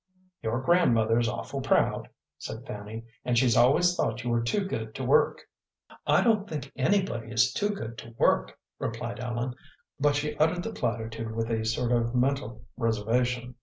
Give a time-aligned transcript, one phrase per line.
[0.41, 2.09] "Your grandmother's awful proud,"
[2.39, 5.43] said Fanny, "and she's always thought you were too good to work."
[6.07, 9.53] "I don't think anybody is too good to work," replied Ellen,
[9.99, 13.53] but she uttered the platitude with a sort of mental reservation.